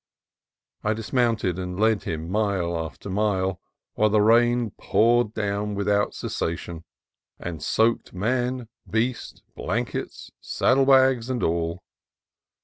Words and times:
I 0.83 0.93
dismounted, 0.95 1.59
and 1.59 1.79
led 1.79 2.05
him 2.05 2.27
mile 2.27 2.75
after 2.75 3.07
mile, 3.07 3.61
while 3.93 4.09
the 4.09 4.19
rain 4.19 4.71
poured 4.71 5.31
down 5.35 5.75
without 5.75 6.15
cessation, 6.15 6.85
and 7.37 7.61
soaked 7.61 8.11
man, 8.11 8.67
beast, 8.89 9.43
blankets, 9.55 10.31
saddle 10.41 10.87
bags, 10.87 11.29
and 11.29 11.43
all. 11.43 11.83